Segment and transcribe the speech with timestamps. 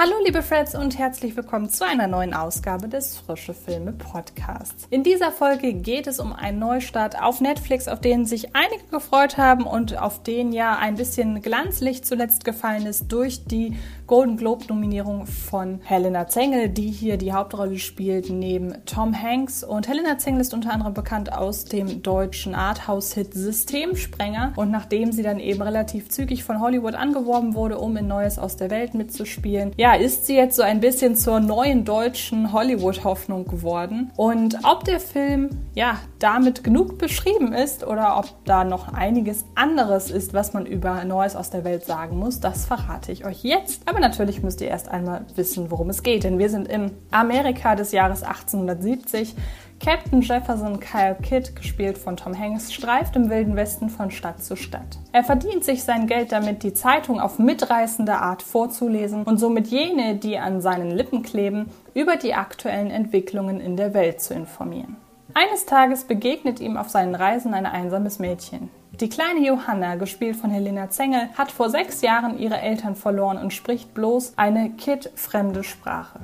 [0.00, 4.86] Hallo liebe Freds und herzlich willkommen zu einer neuen Ausgabe des Frische Filme Podcasts.
[4.90, 9.38] In dieser Folge geht es um einen Neustart auf Netflix, auf den sich einige gefreut
[9.38, 13.76] haben und auf den ja ein bisschen Glanzlicht zuletzt gefallen ist durch die
[14.06, 19.88] Golden Globe Nominierung von Helena Zengel, die hier die Hauptrolle spielt neben Tom Hanks und
[19.88, 25.40] Helena Zengel ist unter anderem bekannt aus dem deutschen Arthouse-Hit Systemsprenger und nachdem sie dann
[25.40, 29.87] eben relativ zügig von Hollywood angeworben wurde, um in Neues aus der Welt mitzuspielen, ja,
[29.88, 34.10] ja, ist sie jetzt so ein bisschen zur neuen deutschen Hollywood-Hoffnung geworden.
[34.16, 40.10] Und ob der Film ja damit genug beschrieben ist oder ob da noch einiges anderes
[40.10, 43.88] ist, was man über Neues aus der Welt sagen muss, das verrate ich euch jetzt.
[43.88, 47.74] Aber natürlich müsst ihr erst einmal wissen, worum es geht, denn wir sind im Amerika
[47.74, 49.36] des Jahres 1870.
[49.80, 54.56] Captain Jefferson Kyle Kidd, gespielt von Tom Hanks, streift im Wilden Westen von Stadt zu
[54.56, 54.98] Stadt.
[55.12, 60.16] Er verdient sich sein Geld damit, die Zeitung auf mitreißende Art vorzulesen und somit jene,
[60.16, 64.96] die an seinen Lippen kleben, über die aktuellen Entwicklungen in der Welt zu informieren.
[65.34, 68.70] Eines Tages begegnet ihm auf seinen Reisen ein einsames Mädchen.
[69.00, 73.52] Die kleine Johanna, gespielt von Helena Zengel, hat vor sechs Jahren ihre Eltern verloren und
[73.52, 76.18] spricht bloß eine Kid-fremde Sprache.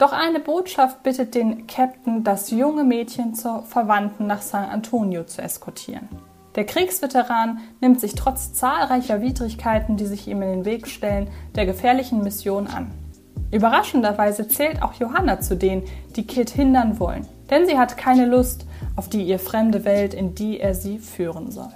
[0.00, 5.42] Doch eine Botschaft bittet den Captain, das junge Mädchen zur Verwandten nach San Antonio zu
[5.42, 6.08] eskortieren.
[6.54, 11.66] Der Kriegsveteran nimmt sich trotz zahlreicher Widrigkeiten, die sich ihm in den Weg stellen, der
[11.66, 12.90] gefährlichen Mission an.
[13.52, 15.82] Überraschenderweise zählt auch Johanna zu denen,
[16.16, 18.64] die Kit hindern wollen, denn sie hat keine Lust
[18.96, 21.72] auf die ihr fremde Welt, in die er sie führen soll.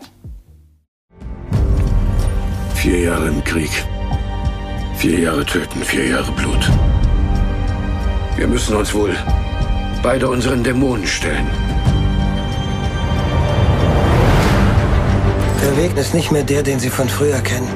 [2.75, 3.85] Vier Jahre im Krieg.
[4.95, 6.71] Vier Jahre töten, vier Jahre Blut.
[8.37, 9.17] Wir müssen uns wohl
[10.03, 11.47] beide unseren Dämonen stellen.
[15.63, 17.69] Der Weg ist nicht mehr der, den Sie von früher kennen.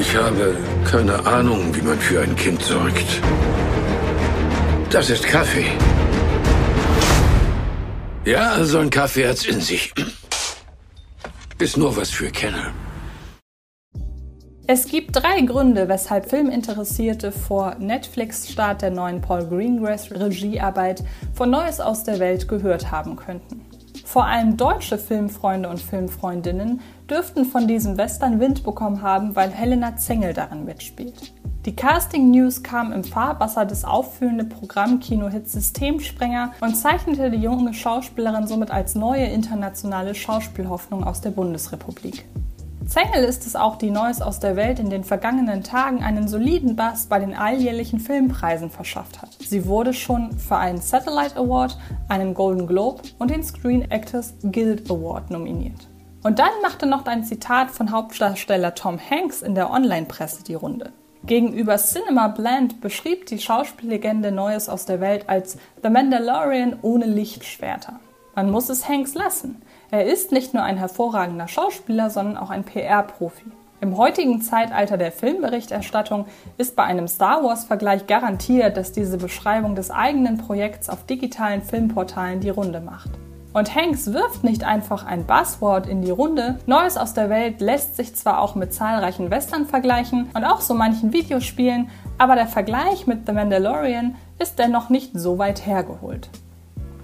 [0.00, 0.56] Ich habe
[0.90, 3.20] keine Ahnung, wie man für ein Kind sorgt.
[4.90, 5.66] Das ist Kaffee.
[8.24, 9.92] Ja, so ein Kaffee hat's in sich.
[11.58, 12.72] Ist nur was für Kenner.
[14.72, 21.02] Es gibt drei Gründe, weshalb Filminteressierte vor Netflix-Start der neuen Paul Greengrass Regiearbeit
[21.34, 23.66] von Neues aus der Welt gehört haben könnten.
[24.04, 29.96] Vor allem deutsche Filmfreunde und Filmfreundinnen dürften von diesem Western Wind bekommen haben, weil Helena
[29.96, 31.32] Zengel darin mitspielt.
[31.66, 38.46] Die Casting News kam im Fahrwasser des aufführenden Programmkino-Hits Systemsprenger und zeichnete die junge Schauspielerin
[38.46, 42.24] somit als neue internationale Schauspielhoffnung aus der Bundesrepublik.
[42.90, 46.74] Zengel ist es auch, die Neues aus der Welt in den vergangenen Tagen einen soliden
[46.74, 49.30] Bass bei den alljährlichen Filmpreisen verschafft hat.
[49.38, 54.90] Sie wurde schon für einen Satellite Award, einen Golden Globe und den Screen Actors Guild
[54.90, 55.86] Award nominiert.
[56.24, 60.90] Und dann machte noch ein Zitat von Hauptdarsteller Tom Hanks in der Online-Presse die Runde.
[61.22, 68.00] Gegenüber Cinema Blend beschrieb die Schauspiellegende Neues aus der Welt als The Mandalorian ohne Lichtschwerter.
[68.34, 69.62] Man muss es Hanks lassen.
[69.92, 73.46] Er ist nicht nur ein hervorragender Schauspieler, sondern auch ein PR-Profi.
[73.80, 76.26] Im heutigen Zeitalter der Filmberichterstattung
[76.58, 82.38] ist bei einem Star Wars-Vergleich garantiert, dass diese Beschreibung des eigenen Projekts auf digitalen Filmportalen
[82.38, 83.10] die Runde macht.
[83.52, 86.60] Und Hanks wirft nicht einfach ein Buzzword in die Runde.
[86.66, 90.74] Neues aus der Welt lässt sich zwar auch mit zahlreichen Western vergleichen und auch so
[90.74, 96.30] manchen Videospielen, aber der Vergleich mit The Mandalorian ist dennoch nicht so weit hergeholt.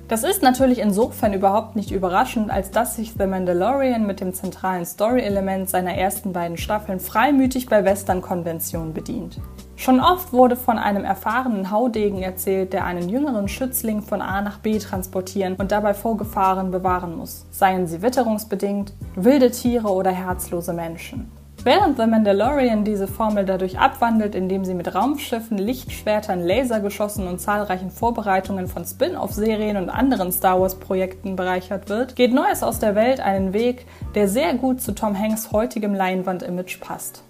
[0.09, 4.87] Das ist natürlich insofern überhaupt nicht überraschend, als dass sich The Mandalorian mit dem zentralen
[4.87, 9.41] Story-Element seiner ersten beiden Staffeln freimütig bei Western-Konventionen bedient.
[9.75, 14.59] Schon oft wurde von einem erfahrenen Haudegen erzählt, der einen jüngeren Schützling von A nach
[14.59, 20.73] B transportieren und dabei vor Gefahren bewahren muss, seien sie witterungsbedingt, wilde Tiere oder herzlose
[20.73, 21.33] Menschen.
[21.67, 27.91] Während The Mandalorian diese Formel dadurch abwandelt, indem sie mit Raumschiffen, Lichtschwertern, Lasergeschossen und zahlreichen
[27.91, 33.53] Vorbereitungen von Spin-off-Serien und anderen Star Wars-Projekten bereichert wird, geht Neues aus der Welt einen
[33.53, 37.25] Weg, der sehr gut zu Tom Hanks heutigem Leinwand-Image passt.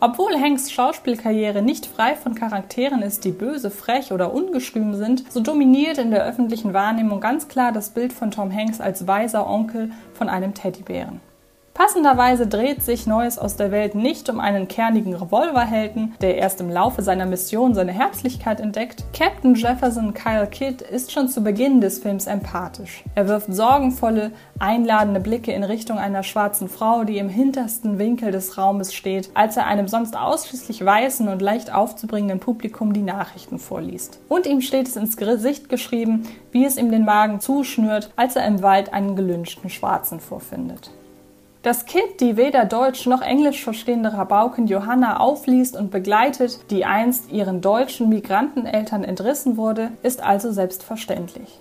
[0.00, 5.40] Obwohl Hanks Schauspielkarriere nicht frei von Charakteren ist, die böse, frech oder ungestüm sind, so
[5.40, 9.90] dominiert in der öffentlichen Wahrnehmung ganz klar das Bild von Tom Hanks als weiser Onkel
[10.14, 11.20] von einem Teddybären.
[11.74, 16.68] Passenderweise dreht sich Neues aus der Welt nicht um einen kernigen Revolverhelden, der erst im
[16.68, 19.04] Laufe seiner Mission seine Herzlichkeit entdeckt.
[19.16, 23.04] Captain Jefferson Kyle Kidd ist schon zu Beginn des Films empathisch.
[23.14, 28.58] Er wirft sorgenvolle, einladende Blicke in Richtung einer schwarzen Frau, die im hintersten Winkel des
[28.58, 34.20] Raumes steht, als er einem sonst ausschließlich weißen und leicht aufzubringenden Publikum die Nachrichten vorliest.
[34.28, 38.46] Und ihm steht es ins Gesicht geschrieben, wie es ihm den Magen zuschnürt, als er
[38.46, 40.90] im Wald einen gelünschten Schwarzen vorfindet.
[41.62, 47.30] Das Kind die weder Deutsch noch Englisch verstehende Rabaukin Johanna aufliest und begleitet, die einst
[47.30, 51.60] ihren deutschen Migranteneltern entrissen wurde, ist also selbstverständlich.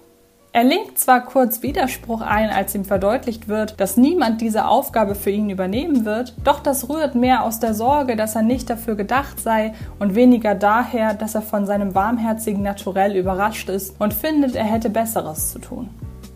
[0.54, 5.30] Er legt zwar kurz Widerspruch ein, als ihm verdeutlicht wird, dass niemand diese Aufgabe für
[5.30, 9.40] ihn übernehmen wird, doch das rührt mehr aus der Sorge, dass er nicht dafür gedacht
[9.40, 14.66] sei und weniger daher, dass er von seinem warmherzigen Naturell überrascht ist und findet, er
[14.66, 15.90] hätte Besseres zu tun.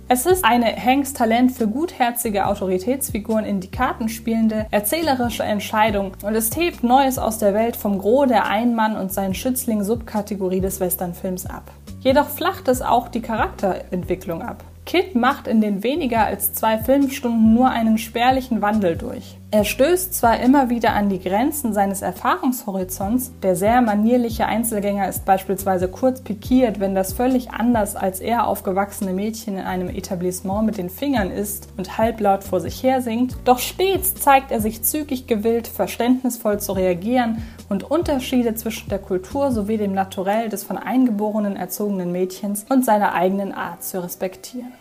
[0.08, 6.36] Es ist eine Hanks Talent für gutherzige Autoritätsfiguren in die Karten spielende, erzählerische Entscheidung und
[6.36, 11.48] es hebt Neues aus der Welt vom Gros der Einmann und seinen Schützling-Subkategorie des Westernfilms
[11.48, 11.72] ab.
[12.02, 14.64] Jedoch flacht es auch die Charakterentwicklung ab.
[14.86, 19.38] Kid macht in den weniger als zwei Filmstunden nur einen spärlichen Wandel durch.
[19.50, 25.24] Er stößt zwar immer wieder an die Grenzen seines Erfahrungshorizonts, der sehr manierliche Einzelgänger ist
[25.24, 30.78] beispielsweise kurz pikiert, wenn das völlig anders als er aufgewachsene Mädchen in einem Etablissement mit
[30.78, 35.26] den Fingern isst und halblaut vor sich her singt, doch stets zeigt er sich zügig
[35.26, 41.56] gewillt, verständnisvoll zu reagieren und Unterschiede zwischen der Kultur sowie dem Naturell des von Eingeborenen
[41.56, 44.74] erzogenen Mädchens und seiner eigenen Art zu respektieren.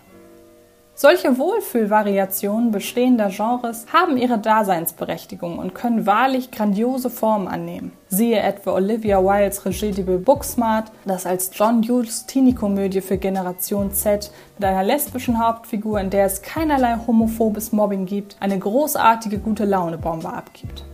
[0.97, 7.91] Solche Wohlfühlvariationen bestehender Genres haben ihre Daseinsberechtigung und können wahrlich grandiose Formen annehmen.
[8.11, 14.65] Siehe etwa Olivia Wildes Regiedebüt Booksmart, das als John Hughes Teenie-Komödie für Generation Z mit
[14.65, 20.85] einer lesbischen Hauptfigur, in der es keinerlei homophobes Mobbing gibt, eine großartige gute Laune-Bombe abgibt.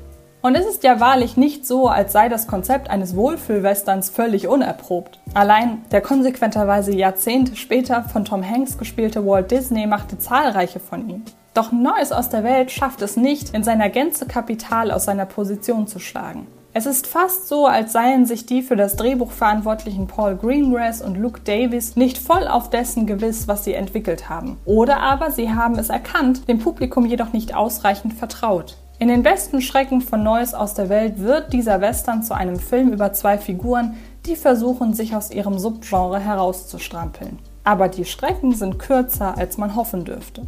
[0.42, 5.18] Und es ist ja wahrlich nicht so, als sei das Konzept eines Wohlfühlwesterns völlig unerprobt.
[5.34, 11.24] Allein der konsequenterweise Jahrzehnte später von Tom Hanks gespielte Walt Disney machte zahlreiche von ihm.
[11.52, 15.86] Doch Neues aus der Welt schafft es nicht, in seiner Gänze Kapital aus seiner Position
[15.86, 16.46] zu schlagen.
[16.72, 21.16] Es ist fast so, als seien sich die für das Drehbuch verantwortlichen Paul Greengrass und
[21.16, 24.56] Luke Davis nicht voll auf dessen gewiss, was sie entwickelt haben.
[24.64, 28.76] Oder aber sie haben es erkannt, dem Publikum jedoch nicht ausreichend vertraut.
[29.00, 32.92] In den besten Schrecken von Neues aus der Welt wird dieser Western zu einem Film
[32.92, 37.38] über zwei Figuren, die versuchen, sich aus ihrem Subgenre herauszustrampeln.
[37.64, 40.42] Aber die Strecken sind kürzer, als man hoffen dürfte.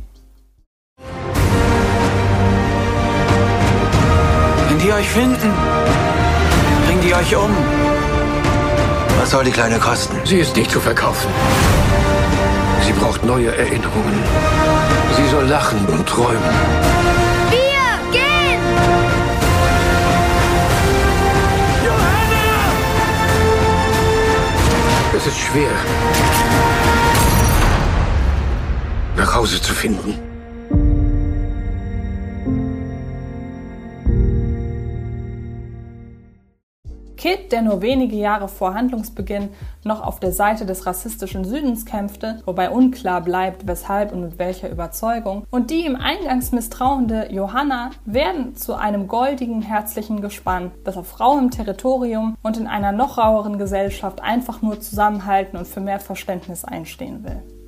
[4.69, 5.51] Wenn die euch finden,
[6.87, 7.57] bringen die euch um.
[9.19, 10.15] Was soll die Kleine kosten?
[10.27, 11.31] Sie ist nicht zu verkaufen.
[12.85, 14.23] Sie braucht neue Erinnerungen.
[15.17, 17.22] Sie soll lachen und träumen.
[25.25, 25.71] Es ist schwer,
[29.17, 30.32] nach Hause zu finden.
[37.23, 39.51] Kid, der nur wenige Jahre vor Handlungsbeginn
[39.85, 44.69] noch auf der Seite des rassistischen Südens kämpfte, wobei unklar bleibt, weshalb und mit welcher
[44.69, 51.21] Überzeugung, und die ihm eingangs misstrauende Johanna werden zu einem goldigen, herzlichen Gespann, das auf
[51.21, 56.65] rauem Territorium und in einer noch raueren Gesellschaft einfach nur zusammenhalten und für mehr Verständnis
[56.65, 57.62] einstehen will.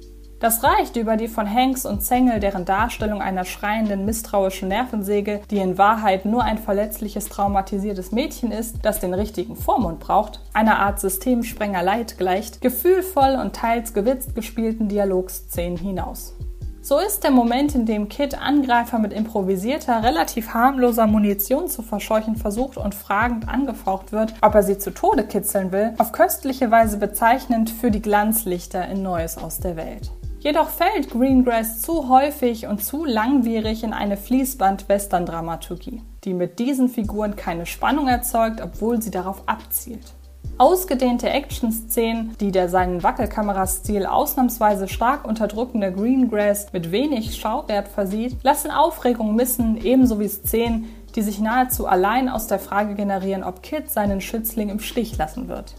[0.45, 5.57] Das reicht über die von Hanks und Zengel, deren Darstellung einer schreienden, misstrauischen Nervensäge, die
[5.57, 11.01] in Wahrheit nur ein verletzliches, traumatisiertes Mädchen ist, das den richtigen Vormund braucht, einer Art
[11.01, 16.35] Systemsprenger Leid gleicht, gefühlvoll und teils gewitzt gespielten Dialogszenen hinaus.
[16.83, 22.37] So ist der Moment, in dem Kid Angreifer mit improvisierter, relativ harmloser Munition zu verscheuchen
[22.37, 26.99] versucht und fragend angefaucht wird, ob er sie zu Tode kitzeln will, auf köstliche Weise
[26.99, 30.11] bezeichnend für die Glanzlichter in Neues aus der Welt.
[30.45, 37.35] Jedoch fällt Greengrass zu häufig und zu langwierig in eine Fließband-Western-Dramaturgie, die mit diesen Figuren
[37.35, 40.13] keine Spannung erzeugt, obwohl sie darauf abzielt.
[40.59, 48.71] Ausgedehnte Action-Szenen, die der seinen Wackelkamerastil ausnahmsweise stark unterdrückende Greengrass mit wenig Schauwert versieht, lassen
[48.71, 53.91] Aufregung missen, ebenso wie Szenen, die sich nahezu allein aus der Frage generieren, ob Kid
[53.91, 55.75] seinen Schützling im Stich lassen wird.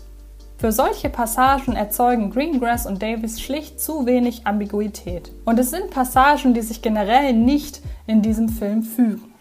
[0.57, 5.31] Für solche Passagen erzeugen Greengrass und Davis schlicht zu wenig Ambiguität.
[5.43, 9.33] Und es sind Passagen, die sich generell nicht in diesem Film fügen.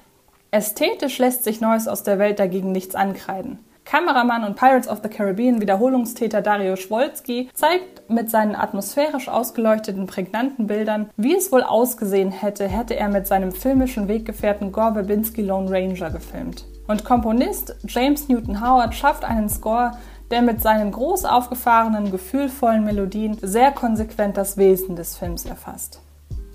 [0.50, 3.60] Ästhetisch lässt sich Neues aus der Welt dagegen nichts ankreiden.
[3.84, 10.66] Kameramann und Pirates of the Caribbean Wiederholungstäter Dario Schwolski zeigt mit seinen atmosphärisch ausgeleuchteten, prägnanten
[10.66, 15.70] Bildern, wie es wohl ausgesehen hätte, hätte er mit seinem filmischen Weggefährten Gore Verbinski Lone
[15.70, 16.64] Ranger gefilmt.
[16.86, 19.92] Und Komponist James Newton Howard schafft einen Score,
[20.34, 26.00] der mit seinen groß aufgefahrenen, gefühlvollen Melodien sehr konsequent das Wesen des Films erfasst.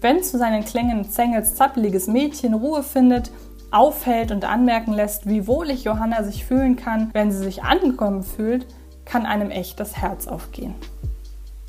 [0.01, 3.31] Wenn zu seinen Klängen Zengels zappeliges Mädchen Ruhe findet,
[3.71, 8.67] aufhält und anmerken lässt, wie wohlig Johanna sich fühlen kann, wenn sie sich angekommen fühlt,
[9.05, 10.75] kann einem echt das Herz aufgehen.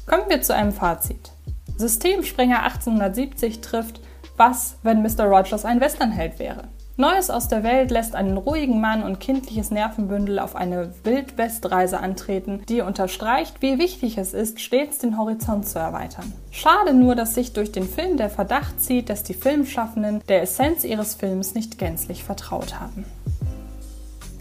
[0.04, 1.30] Kommen wir zu einem Fazit.
[1.76, 4.00] Systemspringer 1870 trifft,
[4.36, 5.26] was, wenn Mr.
[5.26, 6.64] Rogers ein Westernheld wäre?
[7.00, 12.60] Neues aus der Welt lässt einen ruhigen Mann und kindliches Nervenbündel auf eine Wildwestreise antreten,
[12.68, 16.30] die unterstreicht, wie wichtig es ist, stets den Horizont zu erweitern.
[16.50, 20.84] Schade nur, dass sich durch den Film der Verdacht zieht, dass die Filmschaffenden der Essenz
[20.84, 23.06] ihres Films nicht gänzlich vertraut haben.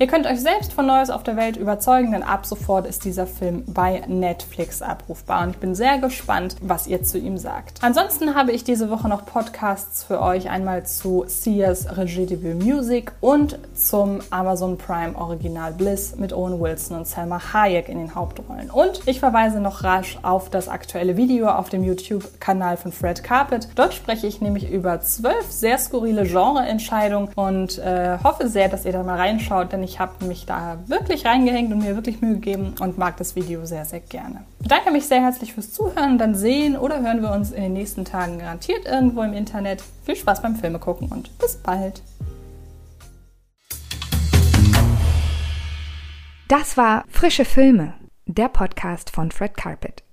[0.02, 3.28] Ihr könnt euch selbst von Neues auf der Welt überzeugen, denn ab sofort ist dieser
[3.28, 7.80] Film bei Netflix abrufbar und ich bin sehr gespannt, was ihr zu ihm sagt.
[7.82, 13.60] Ansonsten habe ich diese Woche noch Podcasts für euch, einmal zu Sias Regiedebüt Music und
[13.74, 18.72] zum Amazon Prime Original Bliss mit Owen Wilson und Selma Hayek in den Hauptrollen.
[18.72, 23.68] Und ich verweise noch rasch auf das aktuelle Video auf dem YouTube-Kanal von Fred Carpet.
[23.76, 28.94] Dort spreche ich nämlich über zwölf sehr skurrile Genreentscheidungen und äh, hoffe sehr, dass ihr
[28.94, 32.36] da mal reinschaut, denn ich ich habe mich da wirklich reingehängt und mir wirklich Mühe
[32.36, 34.44] gegeben und mag das Video sehr, sehr gerne.
[34.60, 36.20] Ich bedanke mich sehr herzlich fürs Zuhören.
[36.20, 39.84] Dann sehen oder hören wir uns in den nächsten Tagen garantiert irgendwo im Internet.
[40.06, 42.04] Viel Spaß beim Filme gucken und bis bald.
[46.48, 47.96] Das war Frische Filme,
[48.28, 50.04] der Podcast von Fred Carpet.